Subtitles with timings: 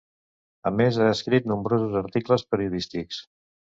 [0.69, 3.21] A més ha escrit nombrosos articles periodístics.